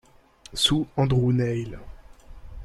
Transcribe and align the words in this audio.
Sous 0.55 0.87
Andrew 0.97 1.31
Neil. 1.31 1.77